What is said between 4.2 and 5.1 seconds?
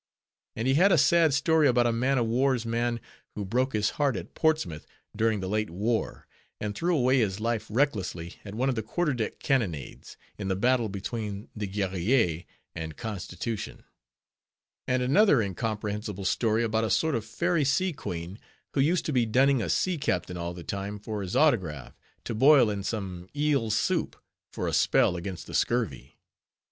Portsmouth